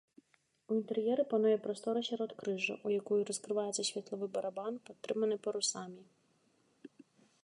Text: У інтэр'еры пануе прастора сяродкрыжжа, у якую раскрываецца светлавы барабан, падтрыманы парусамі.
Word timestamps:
У 0.69 0.75
інтэр'еры 0.77 1.23
пануе 1.33 1.57
прастора 1.65 2.01
сяродкрыжжа, 2.07 2.75
у 2.89 2.95
якую 2.99 3.19
раскрываецца 3.29 3.87
светлавы 3.89 4.25
барабан, 4.39 4.73
падтрыманы 4.87 5.35
парусамі. 5.49 6.03